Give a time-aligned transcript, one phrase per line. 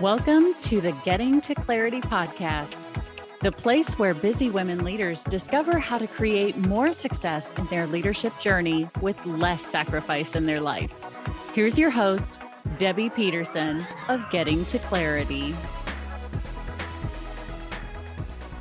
[0.00, 2.80] Welcome to the Getting to Clarity podcast,
[3.40, 8.32] the place where busy women leaders discover how to create more success in their leadership
[8.38, 10.92] journey with less sacrifice in their life.
[11.52, 12.38] Here's your host,
[12.78, 15.52] Debbie Peterson of Getting to Clarity.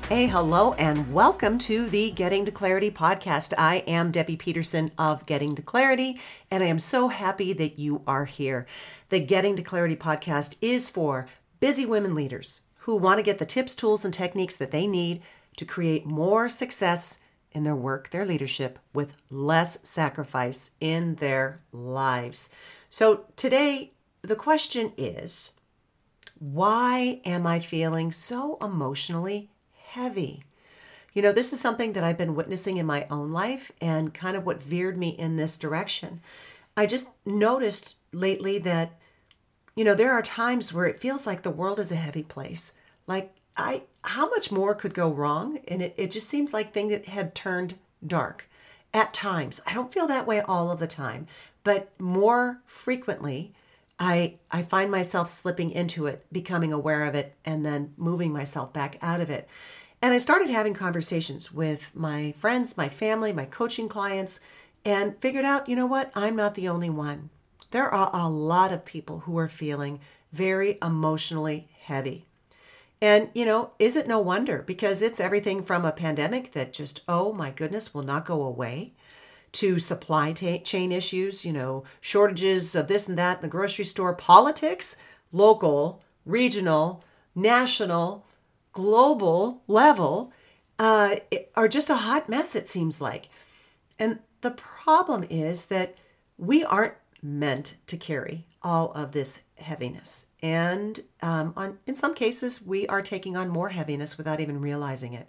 [0.09, 3.53] Hey, hello, and welcome to the Getting to Clarity podcast.
[3.57, 8.03] I am Debbie Peterson of Getting to Clarity, and I am so happy that you
[8.07, 8.67] are here.
[9.09, 11.27] The Getting to Clarity podcast is for
[11.59, 15.23] busy women leaders who want to get the tips, tools, and techniques that they need
[15.57, 17.19] to create more success
[17.51, 22.49] in their work, their leadership, with less sacrifice in their lives.
[22.89, 25.51] So today, the question is
[26.39, 29.49] why am I feeling so emotionally?
[29.89, 30.43] Heavy.
[31.13, 34.37] You know, this is something that I've been witnessing in my own life and kind
[34.37, 36.21] of what veered me in this direction.
[36.75, 38.99] I just noticed lately that,
[39.75, 42.73] you know, there are times where it feels like the world is a heavy place.
[43.07, 45.59] Like, I, how much more could go wrong?
[45.67, 48.47] And it, it just seems like things had turned dark
[48.93, 49.61] at times.
[49.65, 51.27] I don't feel that way all of the time,
[51.63, 53.53] but more frequently,
[53.99, 58.71] I I find myself slipping into it, becoming aware of it, and then moving myself
[58.71, 59.47] back out of it.
[60.01, 64.39] And I started having conversations with my friends, my family, my coaching clients,
[64.85, 66.11] and figured out, you know what?
[66.15, 67.29] I'm not the only one.
[67.71, 69.99] There are a lot of people who are feeling
[70.31, 72.25] very emotionally heavy.
[73.01, 74.63] And, you know, is it no wonder?
[74.65, 78.93] Because it's everything from a pandemic that just, oh my goodness, will not go away,
[79.53, 83.85] to supply t- chain issues, you know, shortages of this and that in the grocery
[83.85, 84.97] store, politics,
[85.31, 88.25] local, regional, national,
[88.77, 90.31] global level
[90.77, 91.15] uh,
[91.55, 93.27] are just a hot mess, it seems like.
[93.97, 95.95] And the problem is that
[96.37, 100.27] we aren't meant to carry all of this heaviness.
[100.43, 105.13] And um, on, in some cases, we are taking on more heaviness without even realizing
[105.13, 105.27] it.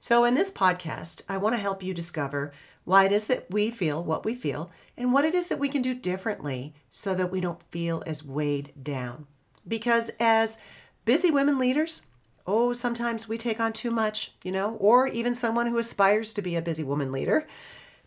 [0.00, 2.52] So, in this podcast, I want to help you discover
[2.84, 5.68] why it is that we feel what we feel and what it is that we
[5.68, 9.28] can do differently so that we don't feel as weighed down.
[9.68, 10.58] Because as
[11.04, 12.02] busy women leaders,
[12.48, 16.42] oh, sometimes we take on too much, you know, or even someone who aspires to
[16.42, 17.46] be a busy woman leader,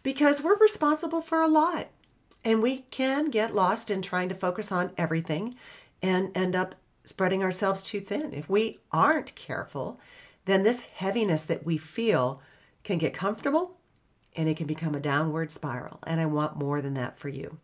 [0.04, 1.90] because we're responsible for a lot.
[2.44, 5.56] And we can get lost in trying to focus on everything
[6.02, 6.74] and end up
[7.06, 8.34] spreading ourselves too thin.
[8.34, 10.00] If we aren't careful,
[10.46, 12.42] then this heaviness that we feel
[12.84, 13.78] can get comfortable
[14.36, 16.00] and it can become a downward spiral.
[16.08, 17.60] And I want more than that for you.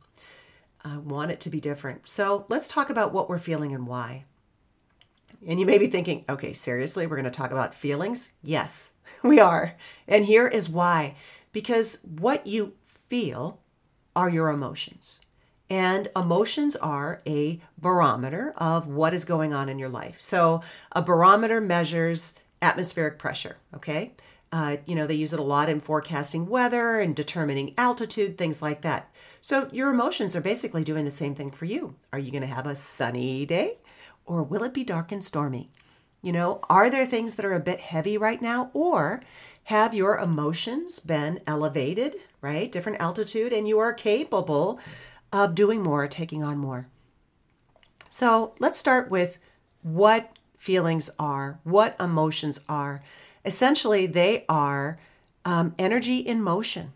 [0.85, 2.07] I want it to be different.
[2.07, 4.25] So let's talk about what we're feeling and why.
[5.45, 8.33] And you may be thinking, okay, seriously, we're going to talk about feelings?
[8.41, 8.91] Yes,
[9.23, 9.75] we are.
[10.07, 11.15] And here is why
[11.51, 13.59] because what you feel
[14.15, 15.19] are your emotions.
[15.69, 20.21] And emotions are a barometer of what is going on in your life.
[20.21, 20.61] So
[20.91, 24.13] a barometer measures atmospheric pressure, okay?
[24.51, 28.61] Uh, you know, they use it a lot in forecasting weather and determining altitude, things
[28.61, 29.11] like that.
[29.41, 31.95] So your emotions are basically doing the same thing for you.
[32.13, 33.77] Are you going to have a sunny day?
[34.27, 35.71] Or will it be dark and stormy?
[36.21, 38.69] You know, are there things that are a bit heavy right now?
[38.73, 39.23] Or
[39.65, 42.71] have your emotions been elevated, right?
[42.71, 44.79] Different altitude, and you are capable
[45.31, 46.87] of doing more, taking on more.
[48.09, 49.37] So let's start with
[49.81, 53.03] what feelings are, what emotions are.
[53.45, 54.99] Essentially, they are
[55.45, 56.93] um, energy in motion.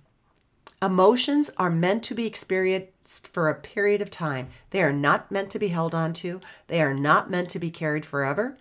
[0.82, 2.90] Emotions are meant to be experienced
[3.20, 4.48] for a period of time.
[4.70, 6.40] They are not meant to be held onto.
[6.68, 8.58] They are not meant to be carried forever.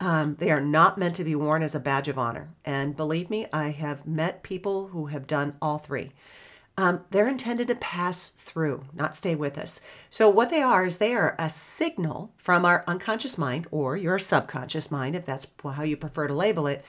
[0.00, 2.48] Um, they are not meant to be worn as a badge of honor.
[2.64, 6.12] And believe me, I have met people who have done all three.
[6.78, 9.82] Um, they're intended to pass through, not stay with us.
[10.08, 14.18] So, what they are is they are a signal from our unconscious mind or your
[14.18, 16.82] subconscious mind, if that's how you prefer to label it,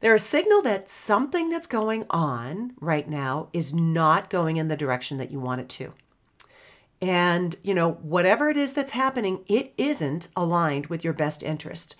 [0.00, 4.76] they're a signal that something that's going on right now is not going in the
[4.76, 5.92] direction that you want it to.
[7.02, 11.96] And, you know, whatever it is that's happening, it isn't aligned with your best interest.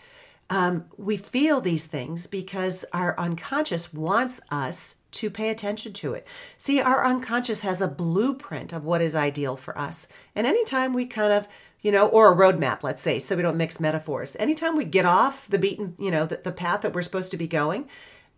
[0.49, 6.27] Um, we feel these things because our unconscious wants us to pay attention to it.
[6.57, 10.07] See, our unconscious has a blueprint of what is ideal for us.
[10.35, 11.49] And anytime we kind of
[11.83, 14.37] you know, or a roadmap, let's say, so we don't mix metaphors.
[14.37, 17.37] Anytime we get off the beaten, you know, the, the path that we're supposed to
[17.37, 17.89] be going,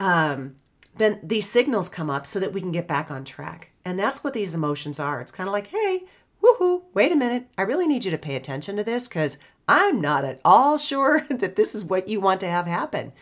[0.00, 0.56] um,
[0.96, 3.70] then these signals come up so that we can get back on track.
[3.84, 5.20] And that's what these emotions are.
[5.20, 6.04] It's kind of like, hey,
[6.44, 7.46] woohoo, wait a minute.
[7.56, 9.38] I really need you to pay attention to this because
[9.68, 13.12] I'm not at all sure that this is what you want to have happen.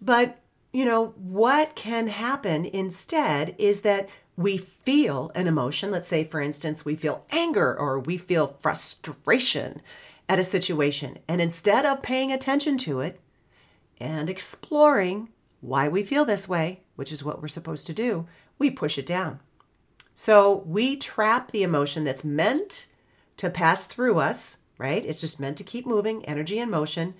[0.00, 0.38] But,
[0.72, 5.90] you know, what can happen instead is that we feel an emotion.
[5.90, 9.82] Let's say, for instance, we feel anger or we feel frustration.
[10.30, 11.18] at a situation.
[11.26, 13.20] And instead of paying attention to it
[13.98, 15.28] and exploring
[15.60, 19.06] why we feel this way, which is what we're supposed to do, we push it
[19.06, 19.40] down.
[20.20, 22.88] So we trap the emotion that's meant
[23.38, 25.02] to pass through us, right?
[25.06, 27.14] It's just meant to keep moving, energy and motion.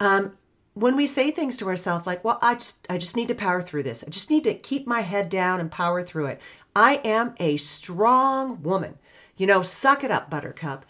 [0.00, 0.36] Um,
[0.74, 3.62] when we say things to ourselves like, well, I just, I just need to power
[3.62, 4.02] through this.
[4.04, 6.40] I just need to keep my head down and power through it.
[6.74, 8.98] I am a strong woman.
[9.36, 10.84] You know, suck it up, buttercup.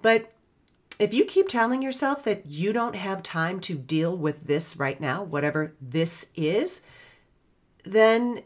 [0.00, 0.32] But
[0.98, 4.98] if you keep telling yourself that you don't have time to deal with this right
[4.98, 6.80] now, whatever this is,
[7.84, 8.44] then,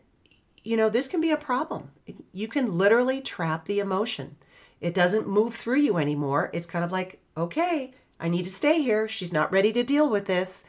[0.68, 1.92] you know, this can be a problem.
[2.30, 4.36] You can literally trap the emotion.
[4.82, 6.50] It doesn't move through you anymore.
[6.52, 9.08] It's kind of like, okay, I need to stay here.
[9.08, 10.66] She's not ready to deal with this.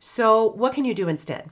[0.00, 1.50] So, what can you do instead?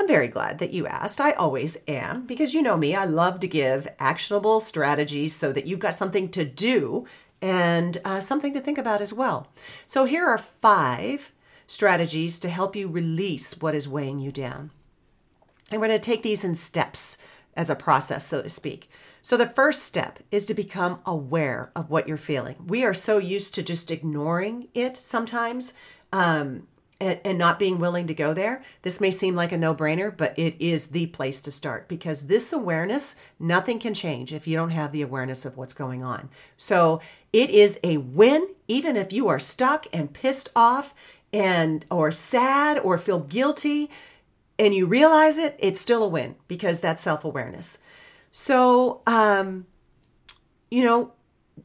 [0.00, 1.20] I'm very glad that you asked.
[1.20, 5.66] I always am because you know me, I love to give actionable strategies so that
[5.66, 7.06] you've got something to do
[7.42, 9.48] and uh, something to think about as well.
[9.86, 11.32] So, here are five
[11.66, 14.70] strategies to help you release what is weighing you down.
[15.70, 17.18] And we're going to take these in steps
[17.56, 18.90] as a process, so to speak.
[19.22, 22.56] So, the first step is to become aware of what you're feeling.
[22.64, 25.74] We are so used to just ignoring it sometimes.
[26.12, 26.68] Um,
[27.00, 30.14] and, and not being willing to go there, this may seem like a no brainer,
[30.16, 34.56] but it is the place to start because this awareness, nothing can change if you
[34.56, 36.30] don't have the awareness of what's going on.
[36.56, 37.00] So
[37.32, 40.94] it is a win, even if you are stuck and pissed off
[41.32, 43.90] and or sad or feel guilty
[44.58, 47.78] and you realize it, it's still a win because that's self awareness.
[48.32, 49.66] So, um,
[50.70, 51.12] you know,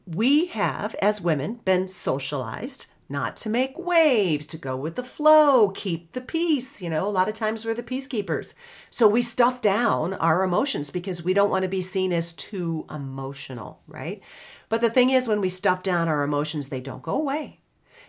[0.06, 5.68] we have, as women, been socialized not to make waves, to go with the flow,
[5.68, 6.80] keep the peace.
[6.80, 8.54] You know, a lot of times we're the peacekeepers.
[8.90, 12.86] So we stuff down our emotions because we don't want to be seen as too
[12.90, 14.22] emotional, right?
[14.70, 17.60] But the thing is, when we stuff down our emotions, they don't go away.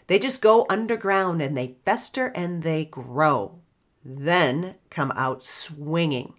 [0.07, 3.59] They just go underground and they fester and they grow,
[4.03, 6.33] then come out swinging.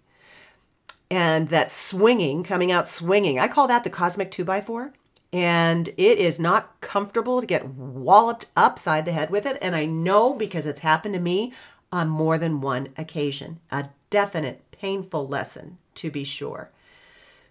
[1.09, 4.93] And that swinging, coming out swinging, I call that the cosmic two by four
[5.35, 9.57] and it is not comfortable to get walloped upside the head with it.
[9.61, 11.51] And I know because it's happened to me
[11.91, 13.59] on more than one occasion.
[13.69, 16.71] A definite painful lesson, to be sure.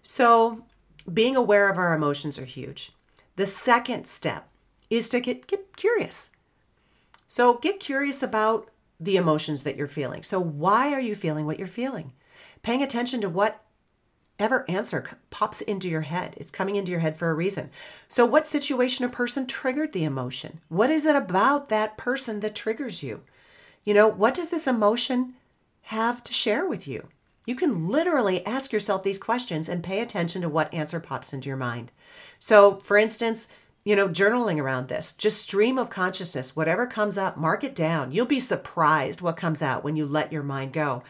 [0.01, 0.65] So,
[1.13, 2.91] being aware of our emotions are huge.
[3.35, 4.49] The second step
[4.89, 6.31] is to get, get curious.
[7.27, 8.69] So, get curious about
[8.99, 10.23] the emotions that you're feeling.
[10.23, 12.13] So, why are you feeling what you're feeling?
[12.63, 16.35] Paying attention to whatever answer pops into your head.
[16.37, 17.69] It's coming into your head for a reason.
[18.07, 20.61] So, what situation or person triggered the emotion?
[20.69, 23.21] What is it about that person that triggers you?
[23.83, 25.33] You know, what does this emotion
[25.83, 27.09] have to share with you?
[27.45, 31.47] You can literally ask yourself these questions and pay attention to what answer pops into
[31.47, 31.91] your mind.
[32.39, 33.47] So, for instance,
[33.85, 38.11] you know, journaling around this, just stream of consciousness, whatever comes up, mark it down.
[38.11, 41.03] You'll be surprised what comes out when you let your mind go.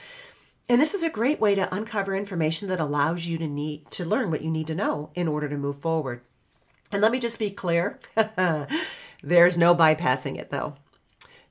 [0.68, 4.04] And this is a great way to uncover information that allows you to need to
[4.04, 6.20] learn what you need to know in order to move forward.
[6.92, 8.00] And let me just be clear,
[9.24, 10.76] there's no bypassing it though.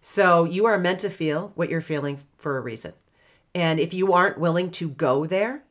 [0.02, 2.92] So you are meant to feel what you're feeling for a reason.
[3.54, 5.62] And if you aren't willing to go there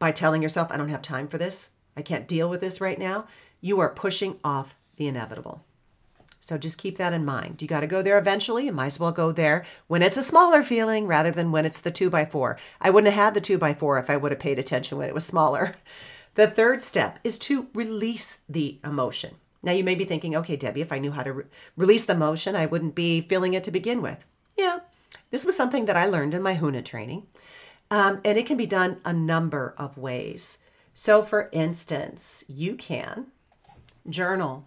[0.00, 2.98] by telling yourself, I don't have time for this, I can't deal with this right
[2.98, 3.26] now,
[3.60, 5.64] you are pushing off the inevitable.
[6.40, 7.60] So just keep that in mind.
[7.60, 8.66] You got to go there eventually.
[8.66, 11.80] You might as well go there when it's a smaller feeling rather than when it's
[11.80, 12.58] the two by four.
[12.80, 15.08] I wouldn't have had the two by four if I would have paid attention when
[15.08, 15.76] it was smaller.
[16.34, 19.34] The third step is to release the emotion.
[19.60, 21.44] Now you may be thinking, okay, Debbie, if I knew how to re-
[21.76, 24.24] release the emotion, I wouldn't be feeling it to begin with.
[24.56, 24.80] Yeah,
[25.32, 27.26] this was something that I learned in my HUNA training.
[27.90, 30.58] Um, and it can be done a number of ways.
[30.94, 33.26] So, for instance, you can
[34.08, 34.64] journal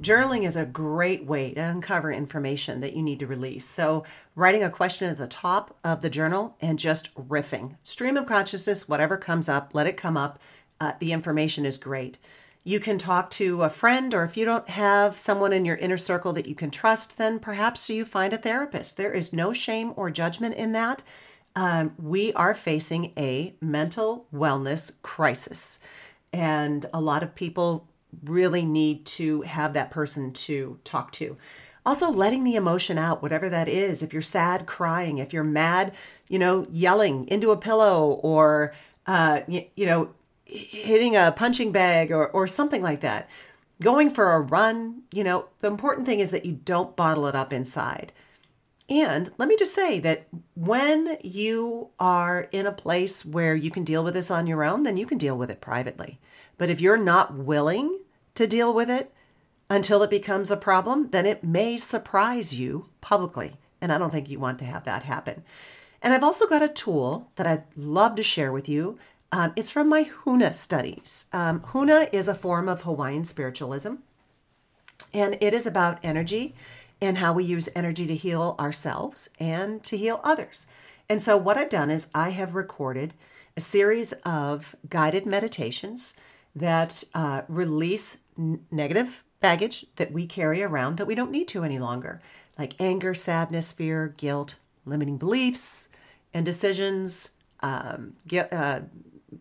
[0.00, 3.66] Journaling is a great way to uncover information that you need to release.
[3.66, 4.04] So,
[4.36, 7.74] writing a question at the top of the journal and just riffing.
[7.82, 10.38] Stream of consciousness, whatever comes up, let it come up.
[10.80, 12.16] Uh, the information is great.
[12.62, 15.96] You can talk to a friend, or if you don't have someone in your inner
[15.96, 18.96] circle that you can trust, then perhaps you find a therapist.
[18.96, 21.02] There is no shame or judgment in that.
[21.56, 25.80] Um, we are facing a mental wellness crisis.
[26.32, 27.88] And a lot of people
[28.24, 31.36] really need to have that person to talk to.
[31.86, 34.02] Also, letting the emotion out, whatever that is.
[34.02, 35.18] If you're sad, crying.
[35.18, 35.94] If you're mad,
[36.28, 38.74] you know, yelling into a pillow or,
[39.06, 40.10] uh, you, you know,
[40.44, 43.28] hitting a punching bag or, or something like that.
[43.80, 47.34] Going for a run, you know, the important thing is that you don't bottle it
[47.34, 48.12] up inside.
[48.90, 53.84] And let me just say that when you are in a place where you can
[53.84, 56.18] deal with this on your own, then you can deal with it privately.
[56.58, 58.00] But if you're not willing
[58.34, 59.12] to deal with it,
[59.70, 63.56] until it becomes a problem, then it may surprise you publicly.
[63.80, 65.44] And I don't think you want to have that happen.
[66.02, 68.98] And I've also got a tool that I'd love to share with you.
[69.30, 71.26] Um, it's from my Huna studies.
[71.32, 73.94] Um, Huna is a form of Hawaiian spiritualism,
[75.12, 76.54] and it is about energy
[77.00, 80.66] and how we use energy to heal ourselves and to heal others.
[81.10, 83.12] And so, what I've done is I have recorded
[83.56, 86.14] a series of guided meditations
[86.58, 91.64] that uh, release n- negative baggage that we carry around that we don't need to
[91.64, 92.20] any longer,
[92.58, 95.88] like anger, sadness, fear, guilt, limiting beliefs
[96.34, 98.14] and decisions, um,
[98.52, 98.80] uh,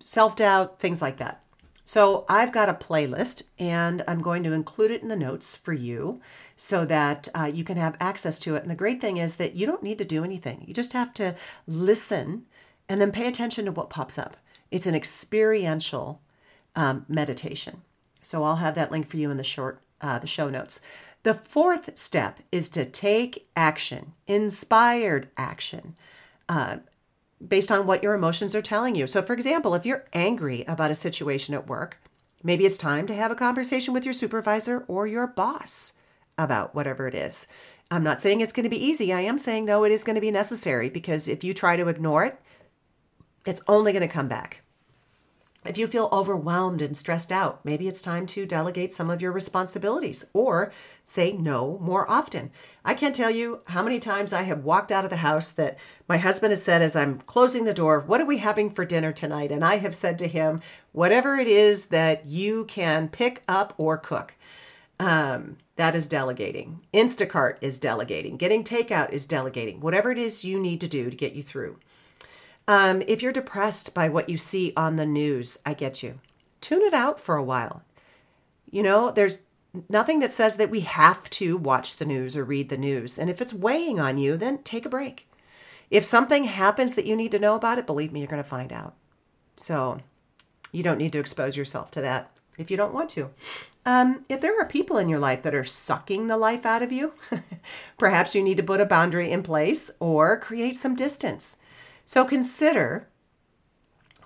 [0.05, 1.43] self doubt, things like that.
[1.83, 5.71] So I've got a playlist and I'm going to include it in the notes for
[5.71, 6.19] you
[6.57, 8.61] so that uh, you can have access to it.
[8.61, 11.13] And the great thing is that you don't need to do anything, you just have
[11.15, 12.45] to listen
[12.89, 14.37] and then pay attention to what pops up.
[14.69, 16.21] It's an experiential
[16.77, 17.81] um, meditation.
[18.21, 20.79] So I'll have that link for you in the short uh, the show notes.
[21.23, 25.95] The fourth step is to take action, inspired action,
[26.47, 26.77] uh,
[27.45, 29.07] based on what your emotions are telling you.
[29.07, 31.99] So, for example, if you're angry about a situation at work,
[32.43, 35.93] maybe it's time to have a conversation with your supervisor or your boss
[36.37, 37.47] about whatever it is.
[37.89, 39.11] I'm not saying it's going to be easy.
[39.11, 41.87] I am saying, though, it is going to be necessary because if you try to
[41.87, 42.39] ignore it,
[43.45, 44.61] it's only going to come back.
[45.67, 49.33] If you feel overwhelmed and stressed out, maybe it's time to delegate some of your
[49.33, 50.71] responsibilities or
[51.03, 52.51] say no more often.
[52.85, 55.77] I can't tell you how many times I have walked out of the house that
[56.07, 59.11] my husband has said as I'm closing the door, What are we having for dinner
[59.11, 59.51] tonight?
[59.51, 60.61] And I have said to him,
[60.93, 64.35] Whatever it is that you can pick up or cook.
[64.99, 66.79] Um, that is delegating.
[66.93, 68.37] Instacart is delegating.
[68.37, 69.79] Getting takeout is delegating.
[69.79, 71.77] Whatever it is you need to do to get you through.
[72.67, 76.19] Um, if you're depressed by what you see on the news, I get you.
[76.59, 77.83] Tune it out for a while.
[78.69, 79.39] You know, there's
[79.89, 83.17] nothing that says that we have to watch the news or read the news.
[83.17, 85.27] And if it's weighing on you, then take a break.
[85.89, 88.49] If something happens that you need to know about it, believe me, you're going to
[88.49, 88.95] find out.
[89.55, 89.99] So
[90.71, 93.29] you don't need to expose yourself to that if you don't want to.
[93.85, 96.91] Um, if there are people in your life that are sucking the life out of
[96.91, 97.13] you,
[97.97, 101.57] perhaps you need to put a boundary in place or create some distance.
[102.07, 103.09] So consider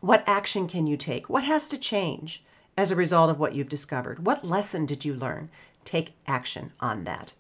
[0.02, 1.32] what action can you take?
[1.32, 2.44] What has to change
[2.78, 4.24] as a result of what you've discovered?
[4.24, 5.50] What lesson did you learn?
[5.84, 7.34] Take action on that.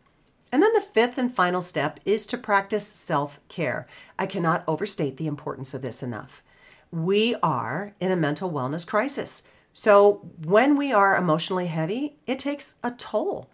[0.51, 3.85] And then the fifth and final step is to practice self care.
[4.17, 6.41] I cannot overstate the importance of this enough.
[6.89, 9.43] We are in a mental wellness crisis.
[9.75, 13.47] So when we are emotionally heavy, it takes a toll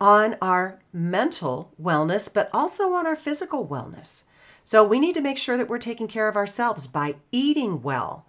[0.00, 4.24] on our mental wellness, but also on our physical wellness.
[4.70, 8.24] So we need to make sure that we're taking care of ourselves by eating well,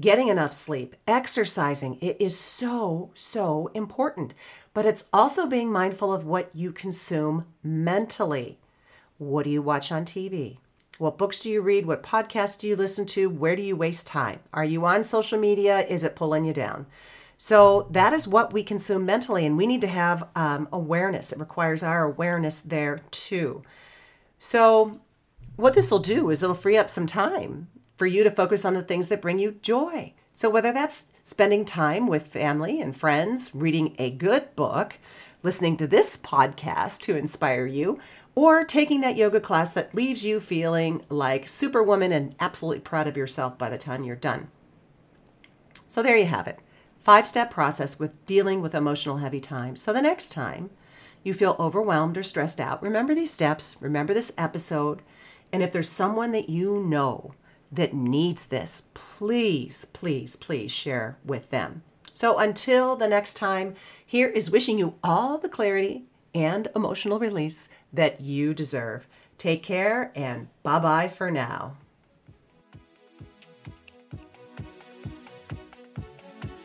[0.00, 1.98] getting enough sleep, exercising.
[2.00, 4.32] It is so, so important.
[4.72, 8.58] But it's also being mindful of what you consume mentally.
[9.18, 10.56] What do you watch on TV?
[10.96, 11.84] What books do you read?
[11.84, 13.28] What podcasts do you listen to?
[13.28, 14.40] Where do you waste time?
[14.54, 15.80] Are you on social media?
[15.80, 16.86] Is it pulling you down?
[17.36, 21.32] So that is what we consume mentally, and we need to have um, awareness.
[21.34, 23.62] It requires our awareness there too.
[24.38, 24.98] So
[25.56, 28.74] what this will do is it'll free up some time for you to focus on
[28.74, 30.14] the things that bring you joy.
[30.34, 34.98] So, whether that's spending time with family and friends, reading a good book,
[35.42, 37.98] listening to this podcast to inspire you,
[38.34, 43.16] or taking that yoga class that leaves you feeling like superwoman and absolutely proud of
[43.16, 44.48] yourself by the time you're done.
[45.86, 46.58] So, there you have it.
[47.00, 49.76] Five step process with dealing with emotional heavy time.
[49.76, 50.70] So, the next time
[51.22, 55.02] you feel overwhelmed or stressed out, remember these steps, remember this episode,
[55.52, 57.34] and if there's someone that you know
[57.70, 61.82] that needs this, please, please, please share with them.
[62.12, 66.04] So until the next time, here is wishing you all the clarity
[66.34, 69.06] and emotional release that you deserve.
[69.38, 71.76] Take care and bye bye for now.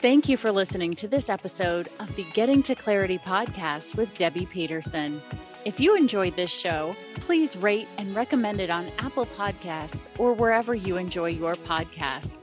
[0.02, 4.46] Thank you for listening to this episode of the Getting to Clarity podcast with Debbie
[4.46, 5.22] Peterson.
[5.66, 6.96] If you enjoyed this show,
[7.28, 12.34] please rate and recommend it on Apple Podcasts or wherever you enjoy your podcasts.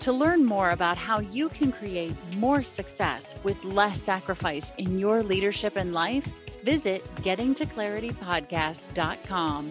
[0.00, 5.22] To learn more about how you can create more success with less sacrifice in your
[5.22, 6.28] leadership and life,
[6.60, 9.70] visit gettingtoclaritypodcast.com.